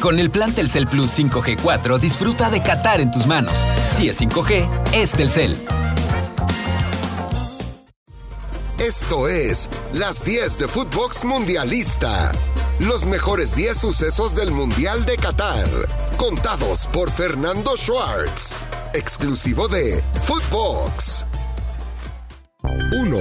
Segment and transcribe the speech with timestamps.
[0.00, 3.58] Con el plan Telcel Plus 5G 4 disfruta de Qatar en tus manos.
[3.90, 5.58] Si es 5G, es Telcel.
[8.78, 12.32] Esto es Las 10 de Footbox Mundialista.
[12.78, 15.68] Los mejores 10 sucesos del Mundial de Qatar.
[16.16, 18.56] Contados por Fernando Schwartz.
[18.94, 21.26] Exclusivo de Footbox.
[22.62, 23.18] 1.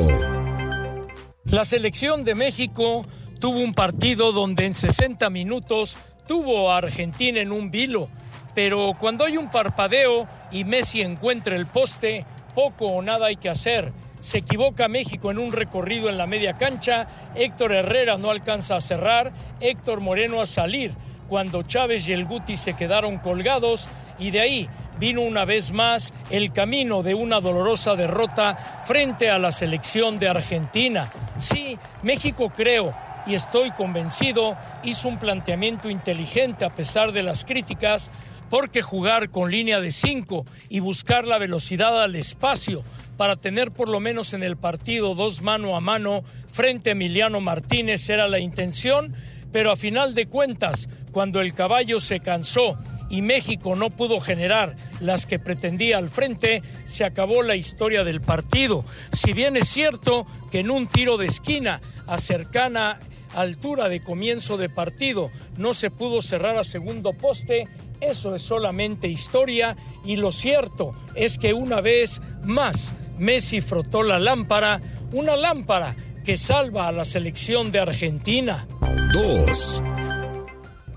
[1.43, 3.05] La selección de México
[3.41, 5.97] tuvo un partido donde en 60 minutos
[6.29, 8.07] tuvo a Argentina en un vilo,
[8.53, 13.49] pero cuando hay un parpadeo y Messi encuentra el poste, poco o nada hay que
[13.49, 13.91] hacer.
[14.19, 18.81] Se equivoca México en un recorrido en la media cancha, Héctor Herrera no alcanza a
[18.81, 20.93] cerrar, Héctor Moreno a salir,
[21.27, 23.89] cuando Chávez y el Guti se quedaron colgados
[24.19, 29.39] y de ahí vino una vez más el camino de una dolorosa derrota frente a
[29.39, 31.11] la selección de Argentina.
[31.37, 32.93] Sí, México creo
[33.29, 38.09] y estoy convencido hizo un planteamiento inteligente a pesar de las críticas
[38.49, 42.83] porque jugar con línea de 5 y buscar la velocidad al espacio
[43.17, 47.39] para tener por lo menos en el partido dos mano a mano frente a Emiliano
[47.39, 49.13] Martínez era la intención,
[49.51, 52.79] pero a final de cuentas, cuando el caballo se cansó
[53.11, 58.21] y México no pudo generar las que pretendía al frente, se acabó la historia del
[58.21, 58.85] partido.
[59.11, 62.99] Si bien es cierto que en un tiro de esquina a cercana
[63.35, 67.67] altura de comienzo de partido no se pudo cerrar a segundo poste,
[68.01, 69.75] eso es solamente historia
[70.05, 74.81] y lo cierto es que una vez más Messi frotó la lámpara,
[75.11, 78.67] una lámpara que salva a la selección de Argentina.
[79.13, 79.83] 2.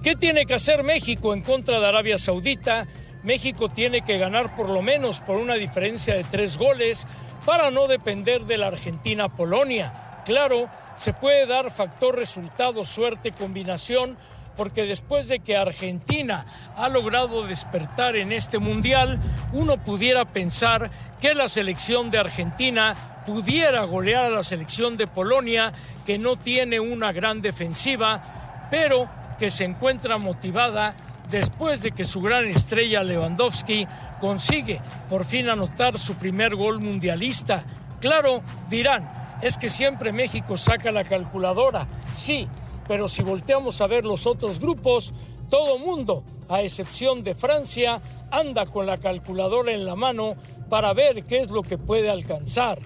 [0.03, 2.87] ¿Qué tiene que hacer México en contra de Arabia Saudita?
[3.23, 7.07] México tiene que ganar por lo menos por una diferencia de tres goles
[7.47, 10.02] para no depender de la Argentina-Polonia.
[10.25, 14.17] Claro, se puede dar factor resultado, suerte, combinación,
[14.57, 19.19] porque después de que Argentina ha logrado despertar en este mundial,
[19.53, 25.73] uno pudiera pensar que la selección de Argentina pudiera golear a la selección de Polonia,
[26.05, 28.23] que no tiene una gran defensiva,
[28.71, 29.09] pero
[29.39, 30.95] que se encuentra motivada
[31.31, 33.87] después de que su gran estrella Lewandowski
[34.21, 37.65] consigue por fin anotar su primer gol mundialista.
[38.01, 42.49] Claro, dirán, es que siempre México saca la calculadora, sí,
[42.87, 45.13] pero si volteamos a ver los otros grupos,
[45.51, 50.35] todo mundo, a excepción de Francia, anda con la calculadora en la mano
[50.71, 52.79] para ver qué es lo que puede alcanzar.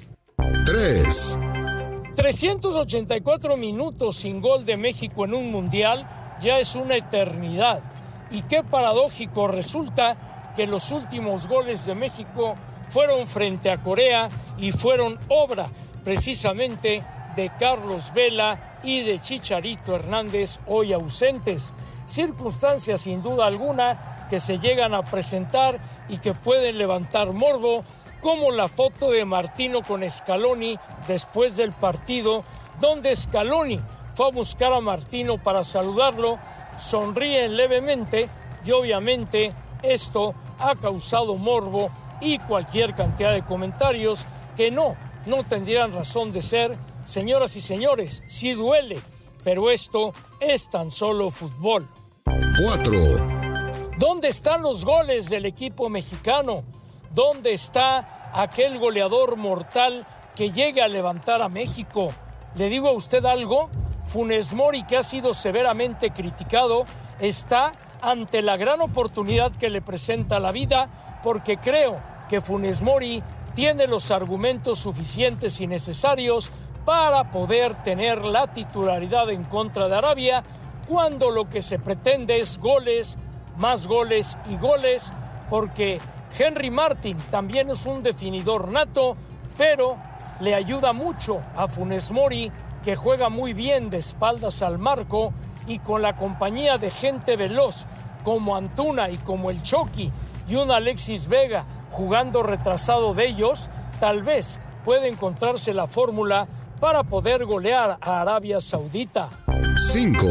[0.65, 1.39] 3.
[2.17, 6.09] 384 minutos sin gol de México en un mundial
[6.41, 7.83] ya es una eternidad.
[8.31, 12.57] Y qué paradójico resulta que los últimos goles de México
[12.89, 14.29] fueron frente a Corea
[14.59, 15.69] y fueron obra
[16.07, 17.03] precisamente
[17.35, 21.75] de Carlos Vela y de Chicharito Hernández, hoy ausentes.
[22.05, 27.83] Circunstancias sin duda alguna que se llegan a presentar y que pueden levantar morbo,
[28.21, 30.79] como la foto de Martino con Scaloni
[31.09, 32.45] después del partido,
[32.81, 33.81] donde Scaloni
[34.15, 36.39] fue a buscar a Martino para saludarlo,
[36.77, 38.29] sonríen levemente
[38.65, 39.53] y obviamente
[39.83, 41.91] esto ha causado morbo
[42.21, 44.25] y cualquier cantidad de comentarios
[44.57, 44.95] que no,
[45.27, 46.77] no tendrían razón de ser.
[47.05, 49.01] Señoras y señores, sí duele,
[49.45, 51.89] pero esto es tan solo fútbol.
[52.25, 52.93] 4.
[53.99, 56.65] ¿Dónde están los goles del equipo mexicano?
[57.13, 62.13] ¿Dónde está aquel goleador mortal que llegue a levantar a México?
[62.57, 63.71] ¿Le digo a usted algo?
[64.05, 66.87] Funes Mori, que ha sido severamente criticado,
[67.19, 70.89] está ante la gran oportunidad que le presenta la vida,
[71.23, 73.23] porque creo que Funes Mori
[73.57, 76.53] tiene los argumentos suficientes y necesarios
[76.85, 80.45] para poder tener la titularidad en contra de Arabia
[80.87, 83.17] cuando lo que se pretende es goles,
[83.57, 85.11] más goles y goles,
[85.49, 85.99] porque
[86.39, 89.17] Henry Martin también es un definidor nato,
[89.57, 89.97] pero
[90.41, 92.53] le ayuda mucho a Funes Mori,
[92.85, 95.33] que juega muy bien de espaldas al marco
[95.67, 97.87] y con la compañía de gente veloz
[98.23, 100.13] como Antuna y como el Chucky
[100.47, 101.65] y un Alexis Vega
[101.97, 103.71] jugando retrasado de ellos,
[104.01, 106.47] tal vez puede encontrarse la fórmula
[106.79, 109.31] para poder golear a Arabia Saudita.
[109.95, 110.27] 5.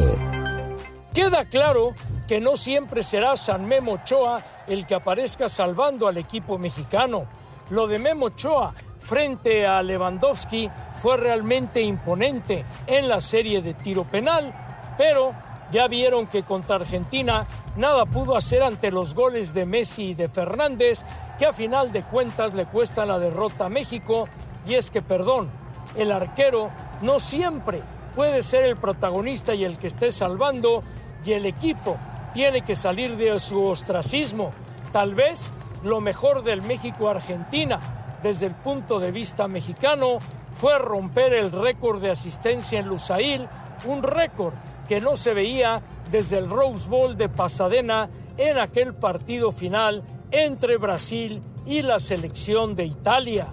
[1.12, 1.96] Queda claro
[2.28, 7.26] que no siempre será San Memo Ochoa el que aparezca salvando al equipo mexicano.
[7.72, 10.70] Lo de Memo Ochoa frente a Lewandowski
[11.02, 14.54] fue realmente imponente en la serie de tiro penal,
[15.00, 15.34] pero
[15.76, 17.46] ya vieron que contra Argentina
[17.76, 21.04] nada pudo hacer ante los goles de Messi y de Fernández,
[21.38, 24.30] que a final de cuentas le cuestan la derrota a México.
[24.66, 25.52] Y es que, perdón,
[25.98, 27.82] el arquero no siempre
[28.16, 30.82] puede ser el protagonista y el que esté salvando,
[31.26, 31.98] y el equipo
[32.34, 34.54] tiene que salir de su ostracismo.
[34.94, 35.52] Tal vez
[35.84, 37.82] lo mejor del México-Argentina
[38.24, 40.20] desde el punto de vista mexicano
[40.56, 43.48] fue romper el récord de asistencia en Lusail,
[43.84, 44.54] un récord
[44.88, 50.78] que no se veía desde el Rose Bowl de Pasadena en aquel partido final entre
[50.78, 53.48] Brasil y la selección de Italia.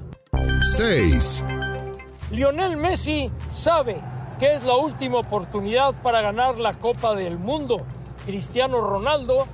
[0.76, 1.44] 6.
[2.31, 3.96] Lionel Messi sabe
[4.38, 7.84] que es la última oportunidad para ganar la Copa del Mundo.
[8.25, 9.46] Cristiano Ronaldo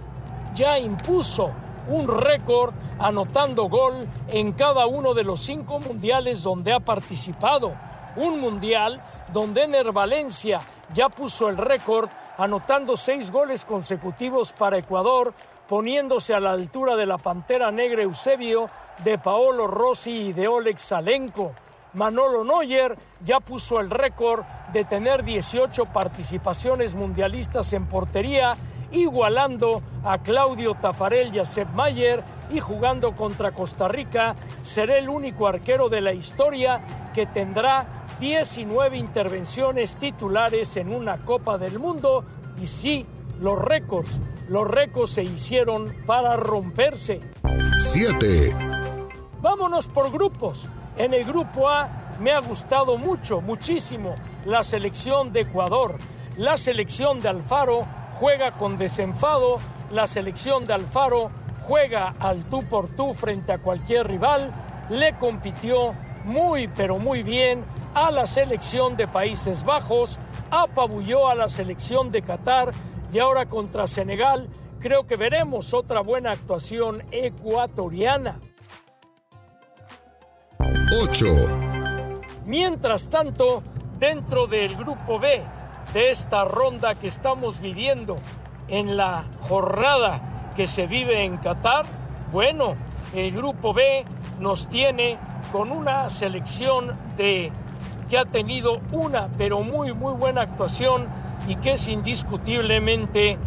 [0.55, 1.53] ya impuso
[1.89, 7.75] un récord anotando gol en cada uno de los cinco mundiales donde ha participado.
[8.17, 9.01] Un mundial
[9.33, 10.61] donde Ener Valencia
[10.93, 15.35] ya puso el récord anotando seis goles consecutivos para Ecuador,
[15.69, 18.71] poniéndose a la altura de la Pantera Negra Eusebio,
[19.05, 21.53] de Paolo Rossi y de Oleg Salenko.
[21.95, 28.57] Manolo Neuer ya puso el récord de tener 18 participaciones mundialistas en portería,
[28.93, 35.09] igualando a Claudio Tafarel y a Sepp Mayer y jugando contra Costa Rica, será el
[35.09, 36.81] único arquero de la historia
[37.13, 42.25] que tendrá 19 intervenciones titulares en una Copa del Mundo
[42.61, 43.07] y sí,
[43.41, 47.21] los récords, los récords se hicieron para romperse.
[47.79, 48.57] 7.
[49.41, 50.69] Vámonos por grupos.
[50.97, 55.97] En el grupo A me ha gustado mucho, muchísimo la selección de Ecuador.
[56.37, 59.59] La selección de Alfaro juega con desenfado,
[59.91, 64.53] la selección de Alfaro juega al tú por tú frente a cualquier rival,
[64.91, 65.95] le compitió
[66.25, 67.65] muy pero muy bien
[67.95, 70.19] a la selección de Países Bajos,
[70.51, 72.73] apabulló a la selección de Qatar
[73.13, 74.49] y ahora contra Senegal
[74.81, 78.41] creo que veremos otra buena actuación ecuatoriana.
[81.03, 81.27] 8.
[82.47, 83.63] Mientras tanto,
[83.99, 85.58] dentro del grupo B
[85.93, 88.17] de esta ronda que estamos viviendo
[88.69, 91.87] en la jornada que se vive en Qatar,
[92.31, 92.77] bueno,
[93.15, 94.05] el grupo B
[94.39, 95.19] nos tiene
[95.51, 97.51] con una selección de
[98.11, 101.09] que ha tenido una pero muy muy buena actuación
[101.47, 103.39] y que es indiscutiblemente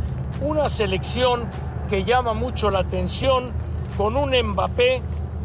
[0.42, 1.48] una selección
[1.90, 3.52] que llama mucho la atención
[3.98, 5.02] con un Mbappé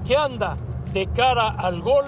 [0.06, 0.56] que anda
[0.92, 2.04] de cara al gol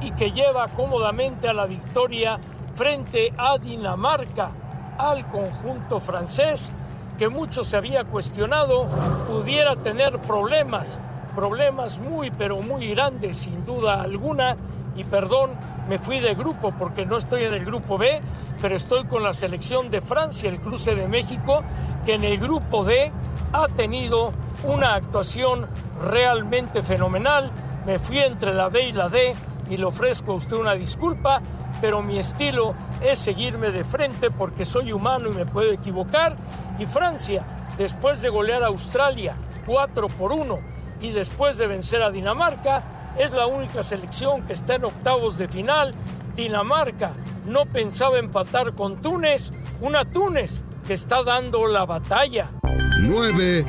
[0.00, 2.38] y que lleva cómodamente a la victoria
[2.78, 4.50] frente a Dinamarca,
[4.98, 6.70] al conjunto francés,
[7.18, 8.86] que mucho se había cuestionado,
[9.26, 11.00] pudiera tener problemas,
[11.34, 14.56] problemas muy pero muy grandes sin duda alguna,
[14.94, 15.56] y perdón,
[15.88, 18.22] me fui de grupo porque no estoy en el grupo B,
[18.62, 21.64] pero estoy con la selección de Francia, el cruce de México,
[22.06, 23.10] que en el grupo D
[23.54, 24.30] ha tenido
[24.62, 25.66] una actuación
[26.00, 27.50] realmente fenomenal,
[27.84, 29.34] me fui entre la B y la D
[29.68, 31.42] y le ofrezco a usted una disculpa,
[31.80, 36.36] pero mi estilo es seguirme de frente porque soy humano y me puedo equivocar.
[36.78, 37.44] Y Francia,
[37.76, 39.36] después de golear a Australia
[39.66, 40.58] 4 por 1
[41.00, 45.48] y después de vencer a Dinamarca, es la única selección que está en octavos de
[45.48, 45.94] final.
[46.36, 47.12] Dinamarca
[47.46, 52.50] no pensaba empatar con Túnez, una Túnez que está dando la batalla.
[52.62, 53.64] 9.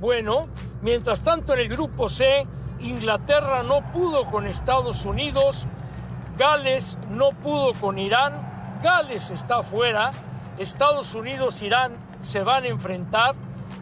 [0.00, 0.48] Bueno,
[0.82, 2.46] mientras tanto en el grupo C,
[2.80, 5.66] Inglaterra no pudo con Estados Unidos,
[6.36, 10.10] Gales no pudo con Irán, Gales está fuera,
[10.58, 13.34] Estados Unidos Irán se van a enfrentar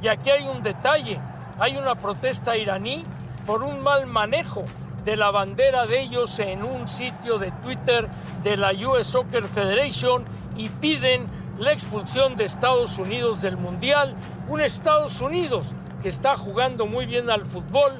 [0.02, 1.20] y aquí hay un detalle,
[1.58, 3.04] hay una protesta iraní
[3.46, 4.64] por un mal manejo
[5.04, 8.08] de la bandera de ellos en un sitio de Twitter
[8.42, 10.24] de la US Soccer Federation
[10.56, 11.26] y piden
[11.58, 14.14] la expulsión de Estados Unidos del Mundial,
[14.48, 17.92] un Estados Unidos que está jugando muy bien al fútbol,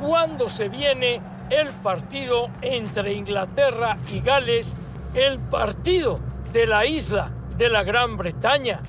[0.00, 4.74] cuando se viene el partido entre Inglaterra y Gales,
[5.14, 6.18] el partido
[6.52, 8.82] de la isla de la Gran Bretaña.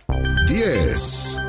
[0.47, 1.41] 10.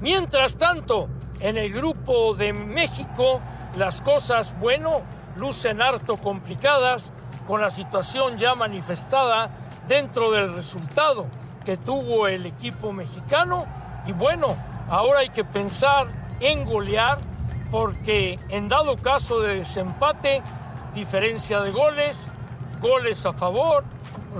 [0.00, 1.08] Mientras tanto,
[1.40, 3.40] en el grupo de México,
[3.76, 5.02] las cosas, bueno,
[5.36, 7.12] lucen harto complicadas
[7.46, 9.50] con la situación ya manifestada
[9.88, 11.26] dentro del resultado
[11.64, 13.66] que tuvo el equipo mexicano.
[14.06, 14.56] Y bueno,
[14.88, 16.08] ahora hay que pensar
[16.40, 17.18] en golear
[17.70, 20.42] porque en dado caso de desempate,
[20.94, 22.28] diferencia de goles,
[22.80, 23.84] goles a favor,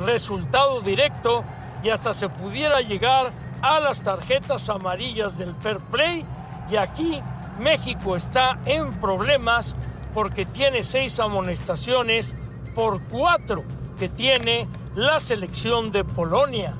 [0.04, 1.44] resultado directo
[1.82, 3.32] y hasta se pudiera llegar
[3.62, 6.24] a las tarjetas amarillas del fair play.
[6.70, 7.20] Y aquí
[7.58, 9.74] México está en problemas
[10.14, 12.34] porque tiene seis amonestaciones
[12.74, 13.64] por cuatro
[13.98, 16.74] que tiene la selección de Polonia.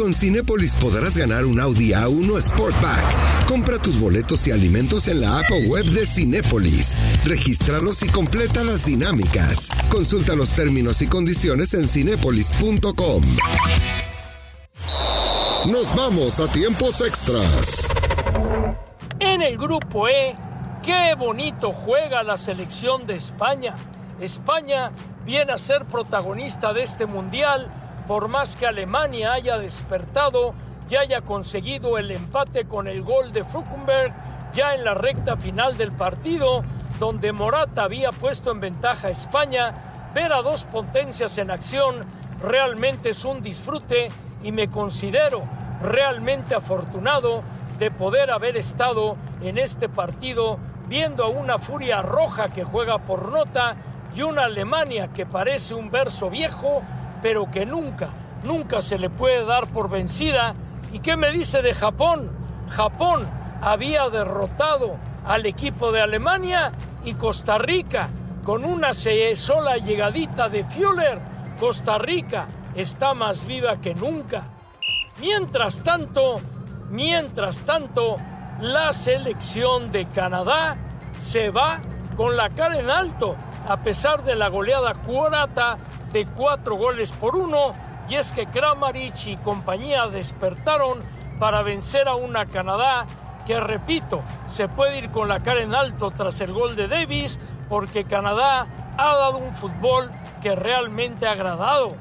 [0.00, 3.44] Con Cinépolis podrás ganar un Audi A1 Sportback.
[3.46, 6.98] Compra tus boletos y alimentos en la app web de Cinépolis.
[7.22, 9.68] Regístralos y completa las dinámicas.
[9.90, 13.22] Consulta los términos y condiciones en cinépolis.com.
[15.70, 17.86] Nos vamos a tiempos extras.
[19.18, 20.34] En el grupo E,
[20.82, 23.76] qué bonito juega la selección de España.
[24.18, 24.92] España
[25.26, 27.70] viene a ser protagonista de este mundial,
[28.10, 30.52] por más que Alemania haya despertado
[30.90, 34.12] y haya conseguido el empate con el gol de Fruckenberg
[34.52, 36.64] ya en la recta final del partido,
[36.98, 42.04] donde Morata había puesto en ventaja a España, ver a dos potencias en acción
[42.42, 44.08] realmente es un disfrute
[44.42, 45.44] y me considero
[45.80, 47.44] realmente afortunado
[47.78, 53.28] de poder haber estado en este partido viendo a una furia roja que juega por
[53.30, 53.76] nota
[54.16, 56.82] y una Alemania que parece un verso viejo,
[57.22, 58.08] pero que nunca,
[58.44, 60.54] nunca se le puede dar por vencida.
[60.92, 62.30] ¿Y qué me dice de Japón?
[62.68, 63.28] Japón
[63.60, 66.72] había derrotado al equipo de Alemania
[67.04, 68.08] y Costa Rica
[68.44, 71.20] con una sola llegadita de Fuller.
[71.58, 74.44] Costa Rica está más viva que nunca.
[75.20, 76.40] Mientras tanto,
[76.90, 78.16] mientras tanto,
[78.60, 80.76] la selección de Canadá
[81.18, 81.80] se va
[82.16, 83.36] con la cara en alto
[83.68, 85.78] a pesar de la goleada cuarata
[86.12, 87.74] de cuatro goles por uno
[88.08, 91.00] y es que Kramaric y compañía despertaron
[91.38, 93.06] para vencer a una Canadá
[93.46, 97.38] que repito, se puede ir con la cara en alto tras el gol de Davis
[97.68, 100.10] porque Canadá ha dado un fútbol
[100.42, 101.94] que realmente ha agradado.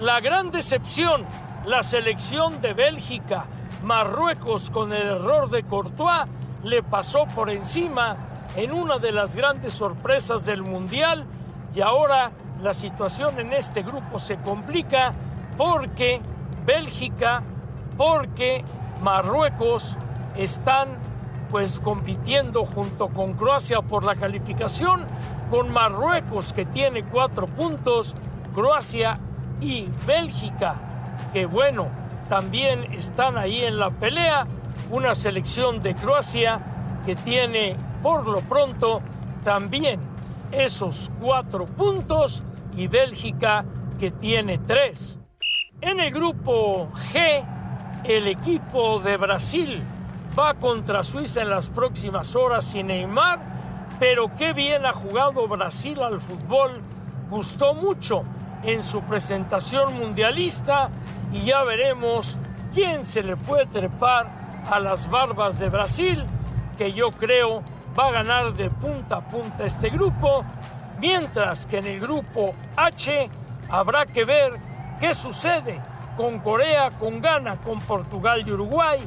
[0.00, 1.24] La gran decepción,
[1.66, 3.44] la selección de Bélgica,
[3.82, 6.24] Marruecos con el error de Courtois,
[6.64, 8.16] le pasó por encima
[8.56, 11.24] en una de las grandes sorpresas del Mundial
[11.74, 12.30] y ahora
[12.62, 15.14] la situación en este grupo se complica
[15.56, 16.20] porque
[16.64, 17.42] Bélgica,
[17.96, 18.64] porque
[19.02, 19.96] Marruecos
[20.36, 20.88] están
[21.50, 25.06] pues compitiendo junto con Croacia por la calificación,
[25.50, 28.14] con Marruecos que tiene cuatro puntos,
[28.54, 29.18] Croacia
[29.60, 30.74] y Bélgica,
[31.32, 31.86] que bueno,
[32.28, 34.46] también están ahí en la pelea,
[34.90, 36.60] una selección de Croacia
[37.06, 39.00] que tiene por lo pronto
[39.42, 40.00] también
[40.52, 42.42] esos cuatro puntos
[42.78, 43.64] y Bélgica
[43.98, 45.18] que tiene tres.
[45.80, 47.44] En el grupo G,
[48.04, 49.82] el equipo de Brasil
[50.38, 53.40] va contra Suiza en las próximas horas sin Neymar,
[53.98, 56.80] pero qué bien ha jugado Brasil al fútbol,
[57.28, 58.22] gustó mucho
[58.62, 60.90] en su presentación mundialista
[61.32, 62.38] y ya veremos
[62.72, 64.28] quién se le puede trepar
[64.70, 66.24] a las barbas de Brasil,
[66.76, 67.60] que yo creo
[67.98, 70.44] va a ganar de punta a punta este grupo,
[71.00, 73.28] mientras que en el grupo H
[73.70, 74.52] habrá que ver
[75.00, 75.80] qué sucede
[76.16, 79.00] con Corea, con Ghana, con Portugal y Uruguay,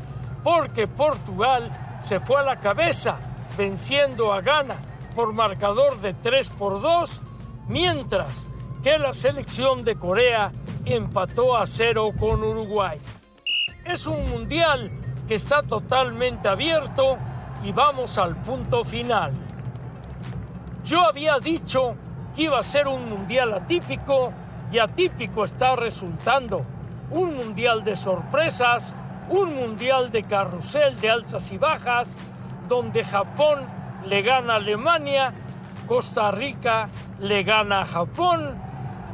[0.43, 3.19] porque Portugal se fue a la cabeza
[3.57, 4.75] venciendo a Ghana
[5.15, 7.21] por marcador de 3 por 2,
[7.67, 8.47] mientras
[8.81, 10.51] que la selección de Corea
[10.85, 12.99] empató a cero con Uruguay.
[13.85, 14.89] Es un mundial
[15.27, 17.17] que está totalmente abierto
[17.63, 19.33] y vamos al punto final.
[20.83, 21.95] Yo había dicho
[22.35, 24.33] que iba a ser un mundial atípico
[24.71, 26.65] y atípico está resultando.
[27.11, 28.95] Un mundial de sorpresas,
[29.29, 32.15] un mundial de carrusel de altas y bajas,
[32.67, 33.59] donde Japón
[34.05, 35.33] le gana a Alemania,
[35.87, 38.55] Costa Rica le gana a Japón,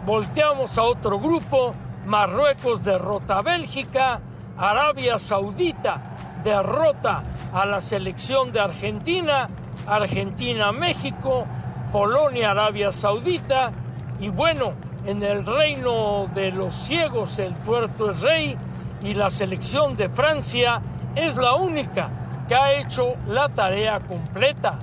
[0.05, 1.73] volteamos a otro grupo,
[2.05, 4.21] Marruecos derrota a Bélgica,
[4.57, 9.47] Arabia Saudita derrota a la selección de Argentina,
[9.87, 11.45] Argentina-México,
[11.91, 13.71] Polonia-Arabia Saudita
[14.19, 14.73] y bueno,
[15.05, 18.57] en el reino de los ciegos el tuerto es rey
[19.01, 20.81] y la selección de Francia
[21.15, 22.09] es la única
[22.47, 24.79] que ha hecho la tarea completa.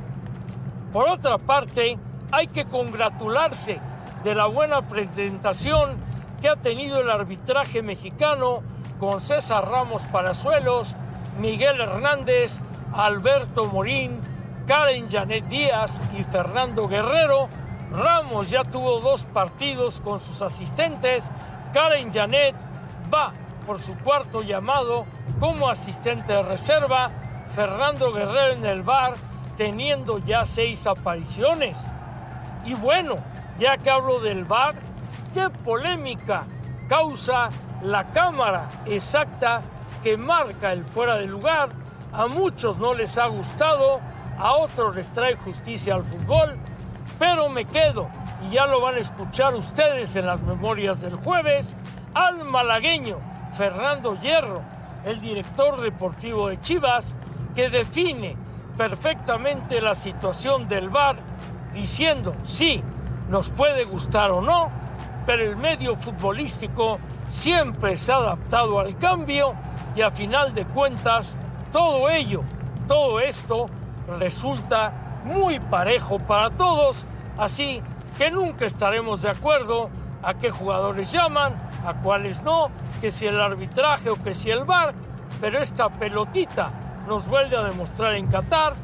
[0.93, 1.99] Por otra parte,
[2.31, 3.81] hay que congratularse
[4.23, 5.97] de la buena presentación
[6.41, 8.63] que ha tenido el arbitraje mexicano
[8.99, 10.97] con César Ramos Parazuelos,
[11.39, 12.61] Miguel Hernández,
[12.93, 14.21] Alberto Morín,
[14.67, 17.49] Karen Janet Díaz y Fernando Guerrero.
[17.91, 21.31] Ramos ya tuvo dos partidos con sus asistentes.
[21.73, 22.55] Karen Janet
[23.13, 23.33] va
[23.67, 25.05] por su cuarto llamado
[25.39, 27.11] como asistente de reserva.
[27.47, 29.15] Fernando Guerrero en el bar
[29.57, 31.85] teniendo ya seis apariciones.
[32.65, 33.19] Y bueno,
[33.59, 34.75] ya que hablo del bar,
[35.35, 36.45] qué polémica
[36.89, 37.51] causa
[37.83, 39.63] la cámara exacta
[40.03, 41.69] que marca el fuera de lugar.
[42.13, 44.01] A muchos no les ha gustado,
[44.39, 46.57] a otros les trae justicia al fútbol,
[47.19, 48.09] pero me quedo,
[48.47, 51.77] y ya lo van a escuchar ustedes en las memorias del jueves,
[52.15, 53.19] al malagueño
[53.53, 54.63] Fernando Hierro,
[55.05, 57.15] el director deportivo de Chivas,
[57.55, 58.37] que define
[58.77, 61.17] perfectamente la situación del VAR
[61.73, 62.83] diciendo, sí,
[63.29, 64.71] nos puede gustar o no,
[65.27, 66.99] pero el medio futbolístico
[67.29, 69.55] siempre se ha adaptado al cambio
[69.97, 71.37] y a final de cuentas
[71.73, 72.43] todo ello,
[72.87, 73.69] todo esto
[74.19, 77.07] resulta muy parejo para todos,
[77.39, 77.83] así
[78.19, 79.91] que nunca estaremos de acuerdo
[80.23, 81.55] a qué jugadores llaman,
[81.87, 82.71] a cuáles no,
[83.01, 84.95] que si el arbitraje o que si el VAR,
[85.41, 86.71] pero esta pelotita
[87.07, 88.75] nos vuelve a demostrar en Qatar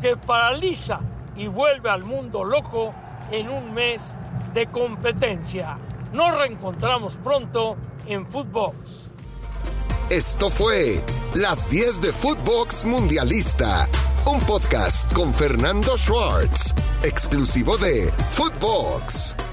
[0.00, 1.00] que paraliza
[1.36, 2.92] y vuelve al mundo loco
[3.30, 4.18] en un mes
[4.54, 5.78] de competencia.
[6.12, 9.10] Nos reencontramos pronto en Footbox.
[10.08, 11.02] Esto fue
[11.34, 13.88] Las 10 de Footbox Mundialista,
[14.26, 19.45] un podcast con Fernando Schwartz, exclusivo de Footbox.